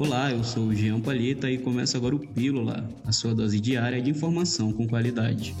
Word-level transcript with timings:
Olá, 0.00 0.30
eu 0.30 0.42
sou 0.42 0.68
o 0.68 0.74
Jean 0.74 0.98
Palheta 0.98 1.50
e 1.50 1.58
começa 1.58 1.98
agora 1.98 2.14
o 2.14 2.18
Pílula, 2.18 2.88
a 3.04 3.12
sua 3.12 3.34
dose 3.34 3.60
diária 3.60 4.00
de 4.00 4.08
informação 4.08 4.72
com 4.72 4.88
qualidade. 4.88 5.54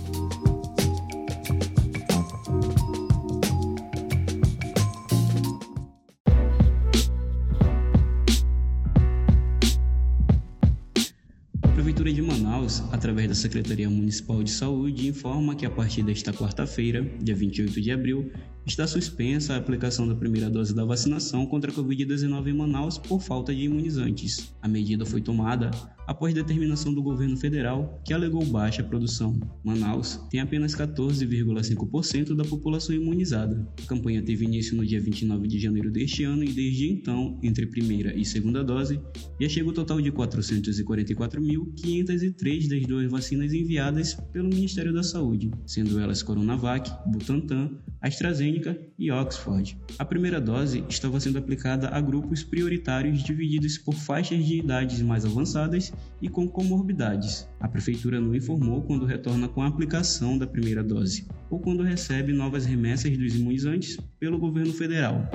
Prefeitura 11.80 12.12
de 12.12 12.20
Manaus, 12.20 12.82
através 12.92 13.26
da 13.26 13.34
Secretaria 13.34 13.88
Municipal 13.88 14.42
de 14.42 14.50
Saúde, 14.50 15.08
informa 15.08 15.54
que 15.54 15.64
a 15.64 15.70
partir 15.70 16.02
desta 16.02 16.30
quarta-feira, 16.30 17.02
dia 17.22 17.34
28 17.34 17.80
de 17.80 17.90
abril, 17.90 18.30
está 18.66 18.86
suspensa 18.86 19.54
a 19.54 19.56
aplicação 19.56 20.06
da 20.06 20.14
primeira 20.14 20.50
dose 20.50 20.74
da 20.74 20.84
vacinação 20.84 21.46
contra 21.46 21.70
a 21.70 21.74
Covid-19 21.74 22.48
em 22.48 22.52
Manaus 22.52 22.98
por 22.98 23.22
falta 23.22 23.54
de 23.54 23.62
imunizantes. 23.62 24.54
A 24.60 24.68
medida 24.68 25.06
foi 25.06 25.22
tomada 25.22 25.70
após 26.10 26.34
determinação 26.34 26.92
do 26.92 27.00
governo 27.00 27.36
federal 27.36 28.02
que 28.04 28.12
alegou 28.12 28.44
baixa 28.44 28.82
produção. 28.82 29.38
Manaus 29.62 30.20
tem 30.28 30.40
apenas 30.40 30.74
14,5% 30.74 32.34
da 32.34 32.44
população 32.44 32.92
imunizada. 32.92 33.64
A 33.80 33.86
campanha 33.86 34.20
teve 34.20 34.44
início 34.44 34.76
no 34.76 34.84
dia 34.84 35.00
29 35.00 35.46
de 35.46 35.60
janeiro 35.60 35.88
deste 35.88 36.24
ano 36.24 36.42
e 36.42 36.52
desde 36.52 36.90
então, 36.90 37.38
entre 37.44 37.64
primeira 37.64 38.12
e 38.12 38.24
segunda 38.24 38.64
dose, 38.64 39.00
já 39.40 39.48
chega 39.48 39.68
o 39.68 39.72
total 39.72 40.00
de 40.00 40.10
444.503 40.10 42.68
das 42.68 42.82
duas 42.82 43.08
vacinas 43.08 43.54
enviadas 43.54 44.14
pelo 44.32 44.48
Ministério 44.48 44.92
da 44.92 45.04
Saúde, 45.04 45.52
sendo 45.64 46.00
elas 46.00 46.24
Coronavac, 46.24 46.90
Butantan, 47.06 47.70
AstraZeneca 48.00 48.78
e 48.98 49.10
Oxford. 49.10 49.78
A 49.98 50.04
primeira 50.04 50.40
dose 50.40 50.84
estava 50.88 51.20
sendo 51.20 51.38
aplicada 51.38 51.88
a 51.88 52.00
grupos 52.00 52.42
prioritários 52.42 53.22
divididos 53.22 53.78
por 53.78 53.94
faixas 53.94 54.44
de 54.44 54.58
idades 54.58 55.02
mais 55.02 55.24
avançadas 55.24 55.92
e 56.20 56.28
com 56.28 56.48
comorbidades. 56.48 57.48
A 57.60 57.68
prefeitura 57.68 58.20
não 58.20 58.34
informou 58.34 58.82
quando 58.82 59.04
retorna 59.04 59.48
com 59.48 59.62
a 59.62 59.66
aplicação 59.66 60.38
da 60.38 60.46
primeira 60.46 60.82
dose 60.82 61.26
ou 61.50 61.60
quando 61.60 61.82
recebe 61.82 62.32
novas 62.32 62.64
remessas 62.64 63.16
dos 63.16 63.34
imunizantes 63.34 63.98
pelo 64.18 64.38
governo 64.38 64.72
federal. 64.72 65.28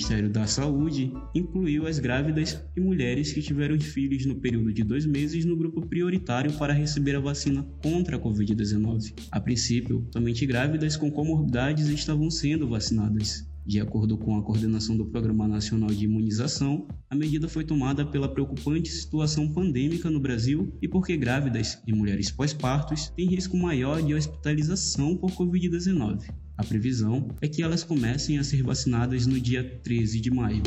Ministério 0.00 0.30
da 0.30 0.46
Saúde 0.46 1.12
incluiu 1.34 1.86
as 1.86 1.98
grávidas 1.98 2.58
e 2.74 2.80
mulheres 2.80 3.34
que 3.34 3.42
tiveram 3.42 3.78
filhos 3.78 4.24
no 4.24 4.34
período 4.34 4.72
de 4.72 4.82
dois 4.82 5.04
meses 5.04 5.44
no 5.44 5.54
grupo 5.54 5.86
prioritário 5.86 6.50
para 6.54 6.72
receber 6.72 7.16
a 7.16 7.20
vacina 7.20 7.62
contra 7.82 8.16
a 8.16 8.18
Covid-19. 8.18 9.12
A 9.30 9.38
princípio, 9.38 10.08
somente 10.10 10.46
grávidas 10.46 10.96
com 10.96 11.10
comorbidades 11.10 11.86
estavam 11.88 12.30
sendo 12.30 12.66
vacinadas. 12.66 13.46
De 13.66 13.78
acordo 13.78 14.16
com 14.16 14.38
a 14.38 14.42
coordenação 14.42 14.96
do 14.96 15.04
Programa 15.04 15.46
Nacional 15.46 15.90
de 15.90 16.06
Imunização, 16.06 16.88
a 17.10 17.14
medida 17.14 17.46
foi 17.46 17.62
tomada 17.62 18.06
pela 18.06 18.26
preocupante 18.26 18.88
situação 18.88 19.52
pandêmica 19.52 20.08
no 20.08 20.18
Brasil 20.18 20.72
e 20.80 20.88
porque 20.88 21.14
grávidas 21.14 21.78
e 21.86 21.92
mulheres 21.92 22.30
pós-partos 22.30 23.10
têm 23.10 23.28
risco 23.28 23.54
maior 23.54 24.00
de 24.00 24.14
hospitalização 24.14 25.14
por 25.14 25.30
Covid-19. 25.32 26.22
A 26.60 26.62
previsão 26.62 27.26
é 27.40 27.48
que 27.48 27.62
elas 27.62 27.82
comecem 27.82 28.36
a 28.36 28.44
ser 28.44 28.62
vacinadas 28.62 29.26
no 29.26 29.40
dia 29.40 29.64
13 29.82 30.20
de 30.20 30.30
maio. 30.30 30.62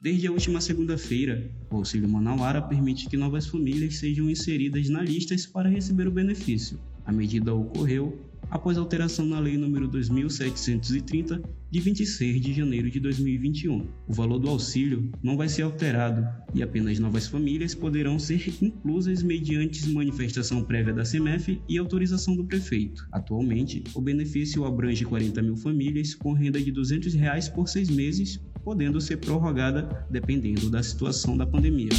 Desde 0.00 0.26
a 0.26 0.32
última 0.32 0.62
segunda-feira, 0.62 1.46
o 1.70 1.76
Auxílio 1.76 2.08
Manauara 2.08 2.62
permite 2.62 3.06
que 3.06 3.18
novas 3.18 3.46
famílias 3.46 3.98
sejam 3.98 4.30
inseridas 4.30 4.88
na 4.88 5.02
listas 5.02 5.44
para 5.44 5.68
receber 5.68 6.08
o 6.08 6.10
benefício. 6.10 6.80
A 7.04 7.12
medida 7.12 7.54
ocorreu 7.54 8.18
após 8.50 8.78
alteração 8.78 9.26
na 9.26 9.38
Lei 9.40 9.56
nº 9.56 9.88
2730 9.88 11.42
de 11.70 11.80
26 11.80 12.40
de 12.40 12.52
janeiro 12.52 12.90
de 12.90 13.00
2021. 13.00 13.86
O 14.06 14.12
valor 14.12 14.38
do 14.38 14.48
auxílio 14.48 15.10
não 15.22 15.36
vai 15.36 15.48
ser 15.48 15.62
alterado 15.62 16.26
e 16.54 16.62
apenas 16.62 16.98
novas 16.98 17.26
famílias 17.26 17.74
poderão 17.74 18.18
ser 18.18 18.54
inclusas 18.62 19.22
mediante 19.22 19.88
manifestação 19.88 20.62
prévia 20.62 20.94
da 20.94 21.04
CEMEF 21.04 21.60
e 21.68 21.78
autorização 21.78 22.36
do 22.36 22.44
prefeito. 22.44 23.06
Atualmente, 23.12 23.82
o 23.94 24.00
benefício 24.00 24.64
abrange 24.64 25.04
40 25.04 25.42
mil 25.42 25.56
famílias 25.56 26.14
com 26.14 26.32
renda 26.32 26.60
de 26.60 26.70
200 26.70 27.14
reais 27.14 27.48
por 27.48 27.68
seis 27.68 27.90
meses, 27.90 28.40
podendo 28.64 29.00
ser 29.00 29.18
prorrogada 29.18 30.06
dependendo 30.10 30.70
da 30.70 30.82
situação 30.82 31.36
da 31.36 31.46
pandemia. 31.46 31.90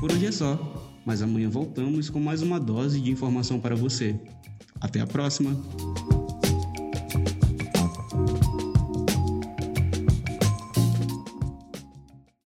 Por 0.00 0.10
hoje 0.10 0.26
é 0.26 0.32
só, 0.32 0.58
mas 1.04 1.20
amanhã 1.20 1.50
voltamos 1.50 2.08
com 2.08 2.18
mais 2.18 2.40
uma 2.40 2.58
dose 2.58 2.98
de 2.98 3.10
informação 3.10 3.60
para 3.60 3.76
você. 3.76 4.18
Até 4.80 4.98
a 4.98 5.06
próxima! 5.06 5.54